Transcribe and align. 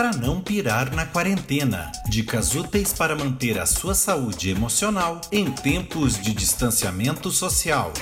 para 0.00 0.16
não 0.16 0.40
pirar 0.40 0.94
na 0.94 1.04
quarentena. 1.04 1.92
Dicas 2.08 2.54
úteis 2.54 2.90
para 2.90 3.14
manter 3.14 3.58
a 3.58 3.66
sua 3.66 3.94
saúde 3.94 4.48
emocional 4.48 5.20
em 5.30 5.52
tempos 5.52 6.18
de 6.18 6.32
distanciamento 6.32 7.30
social. 7.30 7.92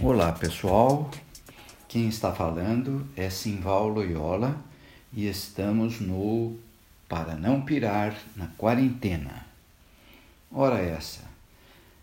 Olá 0.00 0.30
pessoal, 0.30 1.10
quem 1.88 2.06
está 2.06 2.30
falando 2.32 3.04
é 3.16 3.28
Simval 3.28 3.88
Loyola 3.88 4.56
e 5.12 5.26
estamos 5.26 6.00
no 6.00 6.56
Para 7.08 7.34
Não 7.34 7.62
Pirar 7.62 8.14
na 8.36 8.46
Quarentena. 8.56 9.46
Ora 10.48 10.78
essa, 10.78 11.24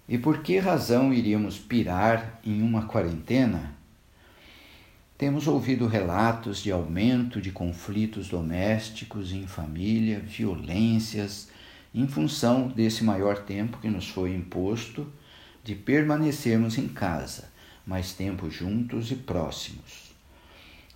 e 0.05 0.17
por 0.17 0.39
que 0.39 0.59
razão 0.59 1.13
iríamos 1.13 1.57
pirar 1.57 2.41
em 2.43 2.61
uma 2.61 2.87
quarentena? 2.87 3.73
Temos 5.23 5.47
ouvido 5.47 5.87
relatos 5.87 6.61
de 6.61 6.69
aumento 6.69 7.39
de 7.39 7.49
conflitos 7.49 8.27
domésticos 8.27 9.31
em 9.31 9.47
família, 9.47 10.19
violências, 10.19 11.47
em 11.95 12.05
função 12.05 12.67
desse 12.67 13.05
maior 13.05 13.37
tempo 13.37 13.77
que 13.77 13.89
nos 13.89 14.09
foi 14.09 14.35
imposto 14.35 15.07
de 15.63 15.75
permanecermos 15.75 16.77
em 16.77 16.89
casa, 16.89 17.49
mais 17.87 18.11
tempo 18.11 18.51
juntos 18.51 19.11
e 19.11 19.15
próximos. 19.15 20.13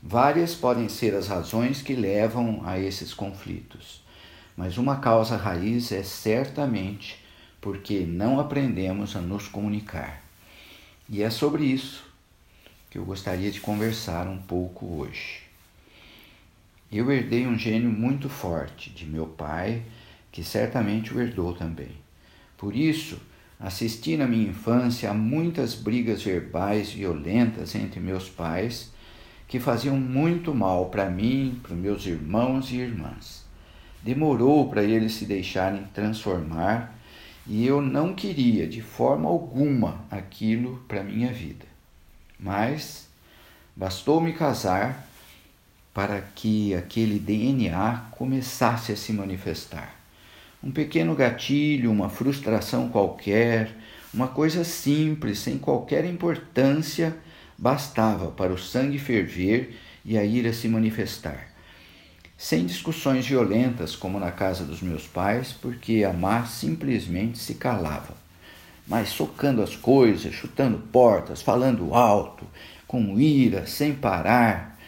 Várias 0.03 0.53
podem 0.53 0.89
ser 0.89 1.15
as 1.15 1.29
razões 1.29 1.81
que 1.81 1.95
levam 1.95 2.63
a 2.65 2.77
esses 2.77 3.13
conflitos, 3.13 4.03
mas 4.57 4.77
uma 4.77 4.97
causa 4.97 5.37
raiz 5.37 5.89
é 5.93 6.03
certamente 6.03 7.17
porque 7.61 8.01
não 8.01 8.41
aprendemos 8.41 9.15
a 9.15 9.21
nos 9.21 9.47
comunicar. 9.47 10.21
E 11.09 11.23
é 11.23 11.29
sobre 11.29 11.63
isso 11.63 12.07
que 12.97 12.99
eu 12.99 13.05
gostaria 13.05 13.51
de 13.51 13.61
conversar 13.61 14.27
um 14.27 14.39
pouco 14.39 14.87
hoje. 14.87 15.41
Eu 16.91 17.11
herdei 17.11 17.45
um 17.45 17.55
gênio 17.55 17.91
muito 17.91 18.27
forte 18.27 18.89
de 18.89 19.05
meu 19.05 19.27
pai, 19.27 19.83
que 20.31 20.43
certamente 20.43 21.13
o 21.13 21.21
herdou 21.21 21.53
também. 21.53 21.91
Por 22.57 22.75
isso, 22.75 23.21
assisti 23.59 24.17
na 24.17 24.25
minha 24.25 24.49
infância 24.49 25.11
a 25.11 25.13
muitas 25.13 25.75
brigas 25.75 26.23
verbais 26.23 26.91
violentas 26.91 27.75
entre 27.75 27.99
meus 27.99 28.29
pais 28.29 28.91
que 29.47 29.59
faziam 29.59 29.95
muito 29.95 30.51
mal 30.51 30.89
para 30.89 31.07
mim, 31.07 31.59
para 31.61 31.75
meus 31.75 32.03
irmãos 32.03 32.71
e 32.71 32.77
irmãs. 32.77 33.45
Demorou 34.01 34.71
para 34.71 34.81
eles 34.81 35.13
se 35.13 35.25
deixarem 35.25 35.83
transformar 35.93 36.99
e 37.45 37.63
eu 37.63 37.79
não 37.79 38.15
queria 38.15 38.65
de 38.65 38.81
forma 38.81 39.29
alguma 39.29 40.03
aquilo 40.09 40.83
para 40.87 41.03
minha 41.03 41.31
vida. 41.31 41.76
Mas 42.39 43.07
bastou 43.75 44.21
me 44.21 44.33
casar 44.33 45.07
para 45.93 46.21
que 46.21 46.75
aquele 46.75 47.19
DNA 47.19 48.07
começasse 48.11 48.91
a 48.91 48.95
se 48.95 49.11
manifestar. 49.11 49.95
Um 50.63 50.71
pequeno 50.71 51.15
gatilho, 51.15 51.91
uma 51.91 52.09
frustração 52.09 52.89
qualquer, 52.89 53.71
uma 54.13 54.27
coisa 54.27 54.63
simples, 54.63 55.39
sem 55.39 55.57
qualquer 55.57 56.05
importância, 56.05 57.15
bastava 57.57 58.31
para 58.31 58.53
o 58.53 58.57
sangue 58.57 58.99
ferver 58.99 59.77
e 60.05 60.17
a 60.17 60.23
ira 60.23 60.53
se 60.53 60.67
manifestar 60.67 61.57
sem 62.37 62.67
discussões 62.67 63.25
violentas 63.25 63.95
como 63.95 64.19
na 64.19 64.31
casa 64.31 64.63
dos 64.63 64.81
meus 64.81 65.07
pais, 65.07 65.53
porque 65.59 66.03
a 66.03 66.13
má 66.13 66.45
simplesmente 66.45 67.39
se 67.39 67.55
calava, 67.55 68.15
mas 68.87 69.09
socando 69.09 69.61
as 69.61 69.75
coisas, 69.75 70.33
chutando 70.33 70.77
portas, 70.91 71.41
falando 71.41 71.93
alto, 71.93 72.45
com 72.87 73.19
ira, 73.19 73.67
sem 73.67 73.93
parar. 73.93 74.79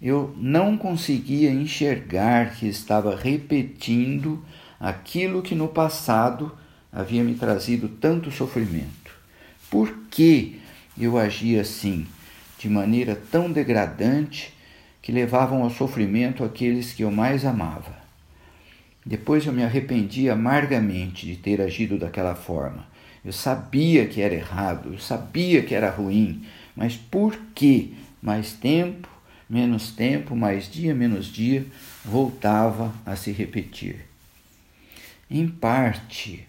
Eu 0.00 0.34
não 0.36 0.76
conseguia 0.76 1.50
enxergar 1.50 2.54
que 2.54 2.66
estava 2.66 3.14
repetindo 3.14 4.44
aquilo 4.80 5.42
que 5.42 5.54
no 5.54 5.68
passado 5.68 6.56
havia 6.92 7.22
me 7.22 7.34
trazido 7.34 7.88
tanto 7.88 8.30
sofrimento. 8.30 9.12
Por 9.70 9.94
que 10.10 10.60
eu 10.98 11.18
agia 11.18 11.60
assim, 11.60 12.06
de 12.58 12.68
maneira 12.68 13.14
tão 13.30 13.52
degradante? 13.52 14.52
que 15.02 15.10
levavam 15.10 15.64
ao 15.64 15.70
sofrimento 15.70 16.44
aqueles 16.44 16.92
que 16.92 17.02
eu 17.02 17.10
mais 17.10 17.44
amava. 17.44 18.00
Depois 19.04 19.44
eu 19.44 19.52
me 19.52 19.64
arrependi 19.64 20.30
amargamente 20.30 21.26
de 21.26 21.36
ter 21.36 21.60
agido 21.60 21.98
daquela 21.98 22.36
forma. 22.36 22.86
Eu 23.24 23.32
sabia 23.32 24.06
que 24.06 24.20
era 24.20 24.34
errado, 24.34 24.92
eu 24.92 24.98
sabia 24.98 25.62
que 25.62 25.74
era 25.74 25.90
ruim, 25.90 26.44
mas 26.74 26.96
por 26.96 27.36
que 27.54 27.94
mais 28.20 28.52
tempo, 28.52 29.08
menos 29.48 29.90
tempo, 29.92 30.34
mais 30.34 30.70
dia, 30.70 30.94
menos 30.94 31.26
dia, 31.26 31.64
voltava 32.04 32.92
a 33.06 33.14
se 33.14 33.30
repetir? 33.30 34.06
Em 35.30 35.46
parte, 35.46 36.46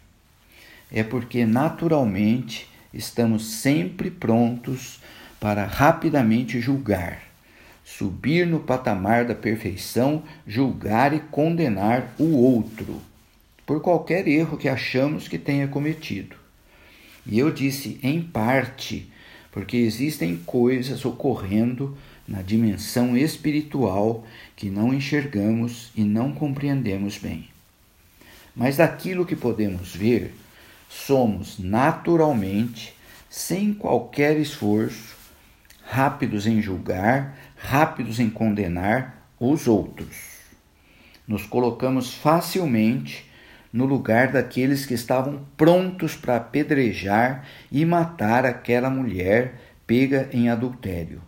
é 0.91 1.03
porque 1.03 1.45
naturalmente 1.45 2.67
estamos 2.93 3.45
sempre 3.45 4.09
prontos 4.09 4.99
para 5.39 5.65
rapidamente 5.65 6.59
julgar 6.59 7.33
subir 7.83 8.47
no 8.47 8.59
patamar 8.59 9.25
da 9.25 9.35
perfeição, 9.35 10.23
julgar 10.47 11.13
e 11.13 11.19
condenar 11.19 12.13
o 12.17 12.35
outro 12.37 13.01
por 13.65 13.81
qualquer 13.81 14.27
erro 14.27 14.57
que 14.57 14.67
achamos 14.67 15.27
que 15.27 15.37
tenha 15.37 15.67
cometido. 15.67 16.42
E 17.25 17.39
eu 17.39 17.51
disse 17.51 17.99
em 18.03 18.21
parte, 18.21 19.09
porque 19.51 19.77
existem 19.77 20.35
coisas 20.37 21.05
ocorrendo 21.05 21.97
na 22.27 22.41
dimensão 22.41 23.15
espiritual 23.17 24.25
que 24.55 24.69
não 24.69 24.93
enxergamos 24.93 25.91
e 25.95 26.03
não 26.03 26.33
compreendemos 26.33 27.17
bem. 27.17 27.49
Mas 28.55 28.77
daquilo 28.77 29.25
que 29.25 29.35
podemos 29.35 29.95
ver, 29.95 30.33
somos 30.89 31.57
naturalmente, 31.59 32.93
sem 33.29 33.73
qualquer 33.73 34.37
esforço, 34.37 35.15
rápidos 35.83 36.45
em 36.45 36.61
julgar, 36.61 37.37
rápidos 37.57 38.19
em 38.19 38.29
condenar 38.29 39.27
os 39.39 39.67
outros. 39.67 40.15
Nos 41.27 41.45
colocamos 41.45 42.13
facilmente 42.13 43.25
no 43.73 43.85
lugar 43.85 44.31
daqueles 44.31 44.85
que 44.85 44.93
estavam 44.93 45.43
prontos 45.57 46.15
para 46.15 46.37
apedrejar 46.37 47.43
e 47.71 47.83
matar 47.83 48.45
aquela 48.45 48.87
mulher 48.87 49.55
pega 49.87 50.29
em 50.31 50.47
adultério. 50.47 51.21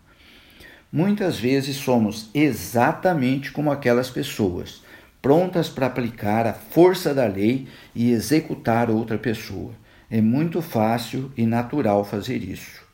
Muitas 0.92 1.40
vezes 1.40 1.76
somos 1.76 2.30
exatamente 2.34 3.52
como 3.52 3.72
aquelas 3.72 4.12
pessoas, 4.12 4.84
prontas 5.22 5.68
para 5.68 5.88
aplicar 5.88 6.46
a 6.46 6.54
força 6.54 7.14
da 7.14 7.26
lei 7.26 7.68
e 7.96 8.12
executar 8.12 8.92
outra 8.92 9.18
pessoa. 9.18 9.72
É 10.10 10.22
muito 10.22 10.62
fácil 10.62 11.32
e 11.36 11.48
natural 11.48 12.06
fazer 12.06 12.38
isso. 12.44 12.86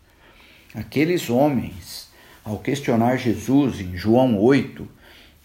Aqueles 0.73 1.29
homens 1.29 2.09
ao 2.43 2.57
questionar 2.57 3.17
Jesus 3.17 3.81
em 3.81 3.95
João 3.95 4.39
8, 4.39 4.87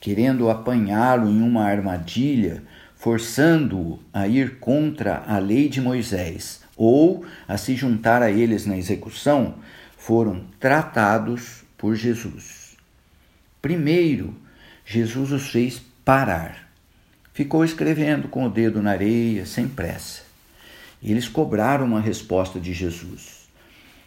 querendo 0.01 0.49
apanhá-lo 0.49 1.29
em 1.29 1.43
uma 1.43 1.65
armadilha, 1.65 2.63
forçando-o 2.97 4.01
a 4.13 4.27
ir 4.27 4.59
contra 4.59 5.23
a 5.27 5.39
lei 5.39 5.69
de 5.69 5.81
Moisés 5.81 6.61
ou 6.77 7.25
a 7.47 7.57
se 7.57 7.77
juntar 7.77 8.23
a 8.23 8.31
eles 8.31 8.67
na 8.67 8.77
execução, 8.77 9.55
foram 9.97 10.45
tratados 10.59 11.63
por 11.77 11.95
Jesus. 11.95 12.77
Primeiro, 13.63 14.35
Jesus 14.85 15.33
os 15.33 15.51
fez 15.51 15.81
parar. 16.05 16.71
Ficou 17.33 17.65
escrevendo 17.65 18.29
com 18.29 18.45
o 18.45 18.51
dedo 18.51 18.83
na 18.83 18.93
areia, 18.93 19.45
sem 19.45 19.69
pressa. 19.69 20.23
Eles 21.03 21.29
cobraram 21.29 21.85
uma 21.85 22.01
resposta 22.01 22.59
de 22.59 22.73
Jesus. 22.73 23.49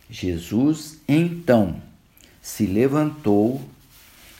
Jesus, 0.09 0.99
então, 1.07 1.81
se 2.41 2.65
levantou 2.65 3.61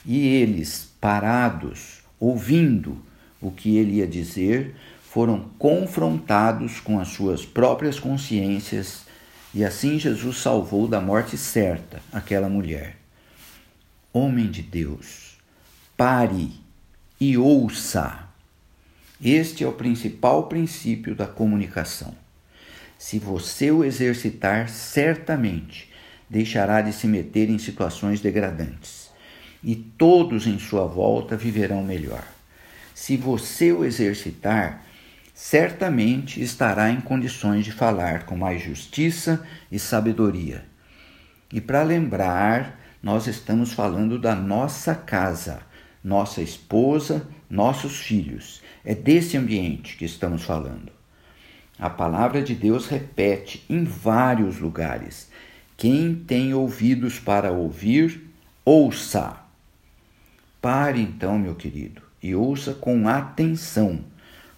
e 0.04 0.26
eles, 0.26 0.90
parados, 1.00 2.00
ouvindo 2.18 3.00
o 3.40 3.50
que 3.50 3.76
ele 3.76 3.96
ia 3.96 4.06
dizer, 4.06 4.74
foram 5.02 5.50
confrontados 5.58 6.78
com 6.78 7.00
as 7.00 7.08
suas 7.08 7.44
próprias 7.44 7.98
consciências 7.98 9.04
e 9.52 9.64
assim 9.64 9.98
Jesus 9.98 10.38
salvou 10.38 10.86
da 10.86 11.00
morte 11.00 11.36
certa 11.36 12.00
aquela 12.12 12.48
mulher. 12.48 12.96
Homem 14.12 14.48
de 14.48 14.62
Deus, 14.62 15.36
pare 15.96 16.52
e 17.20 17.36
ouça. 17.36 18.28
Este 19.22 19.64
é 19.64 19.68
o 19.68 19.72
principal 19.72 20.44
princípio 20.44 21.14
da 21.14 21.26
comunicação. 21.26 22.14
Se 22.96 23.18
você 23.18 23.70
o 23.70 23.84
exercitar, 23.84 24.68
certamente 24.68 25.90
deixará 26.28 26.80
de 26.80 26.92
se 26.92 27.06
meter 27.08 27.50
em 27.50 27.58
situações 27.58 28.20
degradantes, 28.20 29.10
e 29.64 29.74
todos 29.74 30.46
em 30.46 30.58
sua 30.58 30.86
volta 30.86 31.36
viverão 31.36 31.82
melhor. 31.82 32.24
Se 32.94 33.16
você 33.16 33.72
o 33.72 33.84
exercitar, 33.84 34.84
certamente 35.34 36.42
estará 36.42 36.90
em 36.90 37.00
condições 37.00 37.64
de 37.64 37.72
falar 37.72 38.26
com 38.26 38.36
mais 38.36 38.62
justiça 38.62 39.46
e 39.70 39.78
sabedoria. 39.78 40.64
E 41.52 41.60
para 41.60 41.82
lembrar, 41.82 42.78
nós 43.02 43.26
estamos 43.26 43.72
falando 43.72 44.18
da 44.18 44.34
nossa 44.34 44.94
casa, 44.94 45.62
nossa 46.04 46.42
esposa, 46.42 47.26
nossos 47.48 47.98
filhos. 47.98 48.62
É 48.84 48.94
desse 48.94 49.36
ambiente 49.36 49.96
que 49.96 50.04
estamos 50.04 50.42
falando. 50.42 50.92
A 51.78 51.88
palavra 51.88 52.42
de 52.42 52.54
Deus 52.54 52.86
repete 52.86 53.64
em 53.68 53.84
vários 53.84 54.58
lugares: 54.58 55.30
quem 55.76 56.14
tem 56.14 56.52
ouvidos 56.52 57.18
para 57.18 57.50
ouvir, 57.50 58.30
ouça. 58.64 59.40
Pare 60.60 61.00
então, 61.00 61.38
meu 61.38 61.54
querido, 61.54 62.02
e 62.22 62.34
ouça 62.34 62.74
com 62.74 63.08
atenção 63.08 64.04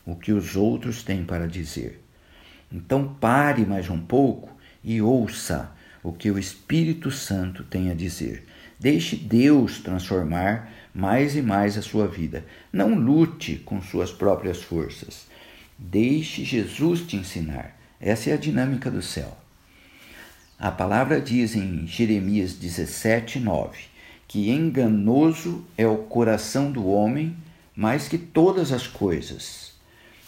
o 0.05 0.17
que 0.17 0.33
os 0.33 0.57
outros 0.57 1.03
têm 1.03 1.25
para 1.25 1.47
dizer. 1.47 2.03
Então 2.71 3.15
pare 3.21 3.65
mais 3.65 3.89
um 3.89 4.01
pouco 4.01 4.51
e 4.83 5.01
ouça 5.01 5.71
o 6.03 6.13
que 6.13 6.31
o 6.31 6.39
Espírito 6.39 7.11
Santo 7.11 7.63
tem 7.63 7.91
a 7.91 7.95
dizer. 7.95 8.47
Deixe 8.79 9.15
Deus 9.15 9.79
transformar 9.79 10.73
mais 10.93 11.37
e 11.37 11.43
mais 11.43 11.79
a 11.79 11.83
sua 11.83 12.09
vida. 12.09 12.45
Não 12.73 12.95
lute 12.95 13.57
com 13.57 13.81
suas 13.81 14.11
próprias 14.11 14.61
forças. 14.61 15.29
Deixe 15.79 16.45
Jesus 16.45 17.03
te 17.03 17.17
ensinar. 17.17 17.79
Essa 18.01 18.31
é 18.31 18.33
a 18.33 18.37
dinâmica 18.37 18.91
do 18.91 19.01
céu. 19.01 19.39
A 20.59 20.71
palavra 20.71 21.21
diz 21.21 21.55
em 21.55 21.87
Jeremias 21.87 22.55
17, 22.55 23.39
9, 23.39 23.79
que 24.27 24.51
enganoso 24.51 25.65
é 25.77 25.87
o 25.87 25.99
coração 25.99 26.71
do 26.71 26.87
homem 26.87 27.37
mais 27.75 28.09
que 28.09 28.19
todas 28.19 28.73
as 28.73 28.87
coisas. 28.87 29.73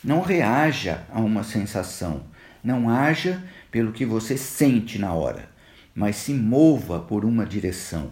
Não 0.03 0.21
reaja 0.21 1.05
a 1.11 1.21
uma 1.21 1.43
sensação, 1.43 2.25
não 2.63 2.89
haja 2.89 3.43
pelo 3.71 3.93
que 3.93 4.05
você 4.05 4.37
sente 4.37 4.99
na 4.99 5.13
hora, 5.13 5.49
mas 5.95 6.17
se 6.17 6.33
mova 6.33 6.99
por 6.99 7.25
uma 7.25 7.47
direção, 7.47 8.11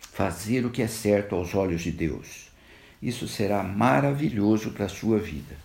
fazer 0.00 0.64
o 0.64 0.70
que 0.70 0.82
é 0.82 0.86
certo 0.86 1.34
aos 1.34 1.54
olhos 1.54 1.82
de 1.82 1.90
Deus. 1.90 2.50
Isso 3.02 3.28
será 3.28 3.62
maravilhoso 3.62 4.70
para 4.70 4.86
a 4.86 4.88
sua 4.88 5.18
vida. 5.18 5.56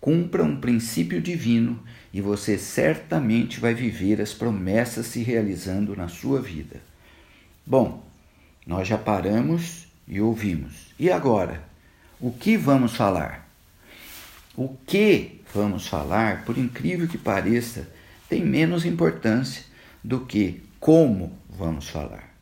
Cumpra 0.00 0.42
um 0.42 0.60
princípio 0.60 1.20
divino 1.20 1.80
e 2.12 2.20
você 2.20 2.58
certamente 2.58 3.60
vai 3.60 3.72
viver 3.72 4.20
as 4.20 4.34
promessas 4.34 5.06
se 5.06 5.22
realizando 5.22 5.94
na 5.94 6.08
sua 6.08 6.40
vida. 6.40 6.82
Bom, 7.64 8.04
nós 8.66 8.88
já 8.88 8.98
paramos 8.98 9.86
e 10.08 10.20
ouvimos. 10.20 10.92
E 10.98 11.08
agora? 11.08 11.71
O 12.22 12.30
que 12.30 12.56
vamos 12.56 12.94
falar? 12.94 13.50
O 14.54 14.76
que 14.86 15.40
vamos 15.52 15.88
falar, 15.88 16.44
por 16.44 16.56
incrível 16.56 17.08
que 17.08 17.18
pareça, 17.18 17.88
tem 18.28 18.46
menos 18.46 18.84
importância 18.84 19.64
do 20.04 20.20
que 20.20 20.62
como 20.78 21.36
vamos 21.50 21.88
falar. 21.88 22.32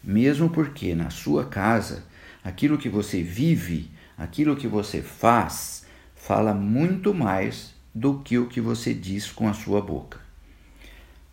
Mesmo 0.00 0.48
porque 0.48 0.94
na 0.94 1.10
sua 1.10 1.44
casa, 1.44 2.04
aquilo 2.44 2.78
que 2.78 2.88
você 2.88 3.20
vive, 3.20 3.90
aquilo 4.16 4.54
que 4.54 4.68
você 4.68 5.02
faz, 5.02 5.84
fala 6.14 6.54
muito 6.54 7.12
mais 7.12 7.74
do 7.92 8.20
que 8.20 8.38
o 8.38 8.46
que 8.46 8.60
você 8.60 8.94
diz 8.94 9.32
com 9.32 9.48
a 9.48 9.52
sua 9.52 9.80
boca. 9.80 10.20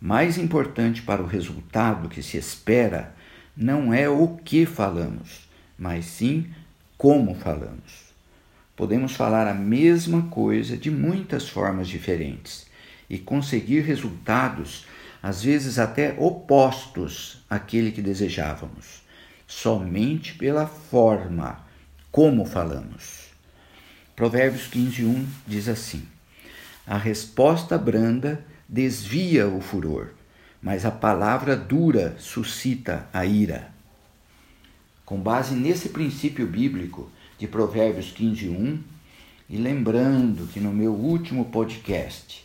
Mais 0.00 0.36
importante 0.36 1.00
para 1.00 1.22
o 1.22 1.28
resultado 1.28 2.08
que 2.08 2.24
se 2.24 2.38
espera 2.38 3.14
não 3.56 3.94
é 3.94 4.08
o 4.08 4.36
que 4.36 4.66
falamos, 4.66 5.48
mas 5.78 6.06
sim 6.06 6.52
como 6.98 7.34
falamos. 7.36 8.08
Podemos 8.76 9.12
falar 9.12 9.46
a 9.46 9.54
mesma 9.54 10.22
coisa 10.22 10.76
de 10.76 10.90
muitas 10.90 11.48
formas 11.48 11.88
diferentes 11.88 12.66
e 13.08 13.18
conseguir 13.18 13.80
resultados, 13.82 14.84
às 15.22 15.42
vezes 15.42 15.78
até 15.78 16.14
opostos 16.18 17.44
àquele 17.48 17.92
que 17.92 18.02
desejávamos, 18.02 19.02
somente 19.46 20.34
pela 20.34 20.66
forma 20.66 21.64
como 22.10 22.44
falamos. 22.44 23.28
Provérbios 24.14 24.68
15:1 24.68 25.24
diz 25.46 25.68
assim: 25.68 26.02
A 26.86 26.98
resposta 26.98 27.78
branda 27.78 28.44
desvia 28.68 29.46
o 29.46 29.60
furor, 29.60 30.14
mas 30.60 30.84
a 30.84 30.90
palavra 30.90 31.56
dura 31.56 32.16
suscita 32.18 33.08
a 33.12 33.24
ira. 33.24 33.77
Com 35.08 35.18
base 35.18 35.54
nesse 35.54 35.88
princípio 35.88 36.46
bíblico, 36.46 37.10
de 37.38 37.48
Provérbios 37.48 38.10
15, 38.10 38.50
1. 38.50 38.78
E 39.48 39.56
lembrando 39.56 40.46
que 40.48 40.60
no 40.60 40.70
meu 40.70 40.92
último 40.92 41.46
podcast 41.46 42.44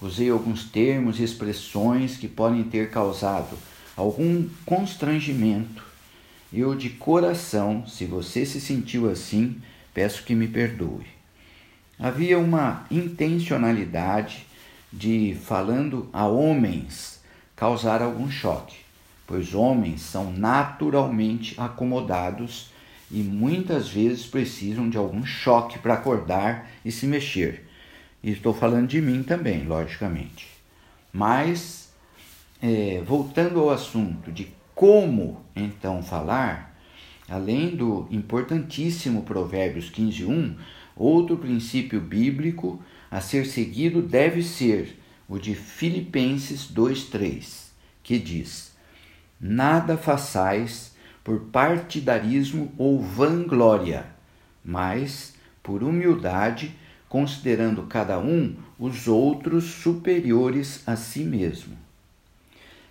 usei 0.00 0.30
alguns 0.30 0.62
termos 0.62 1.18
e 1.18 1.24
expressões 1.24 2.16
que 2.16 2.28
podem 2.28 2.62
ter 2.62 2.88
causado 2.88 3.58
algum 3.96 4.48
constrangimento. 4.64 5.84
Eu, 6.52 6.76
de 6.76 6.88
coração, 6.90 7.84
se 7.84 8.04
você 8.04 8.46
se 8.46 8.60
sentiu 8.60 9.10
assim, 9.10 9.60
peço 9.92 10.22
que 10.22 10.36
me 10.36 10.46
perdoe. 10.46 11.06
Havia 11.98 12.38
uma 12.38 12.86
intencionalidade 12.92 14.46
de, 14.92 15.36
falando 15.44 16.08
a 16.12 16.28
homens, 16.28 17.20
causar 17.56 18.00
algum 18.00 18.30
choque, 18.30 18.83
pois 19.26 19.54
homens 19.54 20.02
são 20.02 20.32
naturalmente 20.32 21.54
acomodados 21.58 22.70
e 23.10 23.22
muitas 23.22 23.88
vezes 23.88 24.26
precisam 24.26 24.88
de 24.88 24.96
algum 24.96 25.24
choque 25.24 25.78
para 25.78 25.94
acordar 25.94 26.70
e 26.84 26.90
se 26.90 27.06
mexer. 27.06 27.68
E 28.22 28.30
estou 28.30 28.54
falando 28.54 28.88
de 28.88 29.00
mim 29.00 29.22
também, 29.22 29.64
logicamente. 29.64 30.48
Mas, 31.12 31.92
é, 32.60 33.02
voltando 33.06 33.60
ao 33.60 33.70
assunto 33.70 34.32
de 34.32 34.48
como 34.74 35.44
então 35.54 36.02
falar, 36.02 36.76
além 37.28 37.76
do 37.76 38.08
importantíssimo 38.10 39.22
Provérbios 39.22 39.90
15:1, 39.90 40.56
outro 40.96 41.36
princípio 41.36 42.00
bíblico 42.00 42.82
a 43.10 43.20
ser 43.20 43.46
seguido 43.46 44.02
deve 44.02 44.42
ser 44.42 44.98
o 45.28 45.38
de 45.38 45.54
Filipenses 45.54 46.66
2:3, 46.66 47.72
que 48.02 48.18
diz: 48.18 48.73
Nada 49.46 49.98
façais 49.98 50.94
por 51.22 51.38
partidarismo 51.38 52.72
ou 52.78 53.02
vanglória, 53.02 54.06
mas 54.64 55.34
por 55.62 55.82
humildade, 55.82 56.74
considerando 57.10 57.82
cada 57.82 58.18
um 58.18 58.56
os 58.78 59.06
outros 59.06 59.64
superiores 59.64 60.82
a 60.88 60.96
si 60.96 61.24
mesmo. 61.24 61.76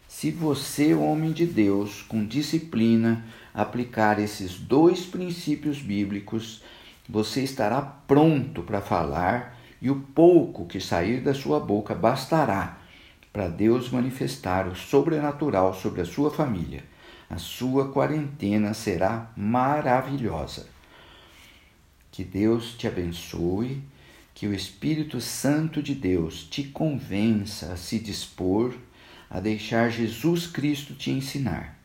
Se 0.07 0.29
você, 0.29 0.94
homem 0.94 1.31
de 1.31 1.47
Deus, 1.47 2.03
com 2.03 2.23
disciplina, 2.23 3.25
aplicar 3.51 4.19
esses 4.19 4.59
dois 4.59 5.07
princípios 5.07 5.79
bíblicos, 5.79 6.62
você 7.10 7.41
estará 7.41 7.81
pronto 7.81 8.62
para 8.62 8.79
falar 8.79 9.57
e 9.81 9.89
o 9.89 9.95
pouco 9.95 10.67
que 10.67 10.79
sair 10.79 11.19
da 11.19 11.33
sua 11.33 11.60
boca 11.60 11.95
bastará 11.95 12.83
para 13.34 13.50
Deus 13.50 13.90
manifestar 13.90 14.68
o 14.68 14.75
sobrenatural 14.75 15.74
sobre 15.74 16.02
a 16.02 16.06
sua 16.06 16.32
família 16.32 16.84
a 17.34 17.38
sua 17.40 17.90
quarentena 17.90 18.75
será 18.75 19.32
maravilhosa. 19.36 20.68
Que 22.12 22.24
Deus 22.24 22.75
te 22.78 22.88
abençoe, 22.88 23.82
que 24.36 24.46
o 24.46 24.54
Espírito 24.54 25.20
Santo 25.20 25.82
de 25.82 25.96
Deus 25.96 26.44
te 26.44 26.63
convença 26.63 27.74
a 27.74 27.78
se 27.78 27.98
dispor 27.98 28.75
a 29.30 29.40
deixar 29.40 29.90
Jesus 29.90 30.46
Cristo 30.46 30.94
te 30.94 31.10
ensinar. 31.10 31.75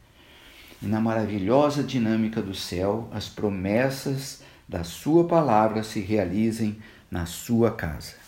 E 0.83 0.87
na 0.87 1.01
maravilhosa 1.01 1.83
dinâmica 1.83 2.43
do 2.43 2.55
céu, 2.55 3.09
as 3.11 3.27
promessas 3.27 4.43
da 4.69 4.85
Sua 4.85 5.27
palavra 5.27 5.83
se 5.83 5.99
realizem 5.99 6.77
na 7.11 7.25
sua 7.25 7.71
casa 7.71 8.28